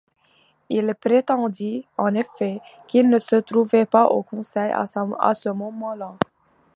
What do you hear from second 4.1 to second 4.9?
conseil à